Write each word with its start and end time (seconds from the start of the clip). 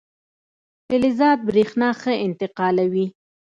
فلزات 0.87 1.39
برېښنا 1.47 1.89
ښه 2.01 2.13
انتقالوي. 2.25 3.05